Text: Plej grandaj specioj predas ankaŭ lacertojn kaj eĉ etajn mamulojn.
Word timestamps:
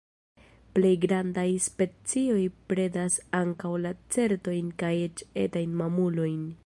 Plej 0.77 0.93
grandaj 1.01 1.43
specioj 1.65 2.41
predas 2.73 3.19
ankaŭ 3.41 3.75
lacertojn 3.85 4.73
kaj 4.85 4.93
eĉ 5.07 5.25
etajn 5.45 5.81
mamulojn. 5.85 6.43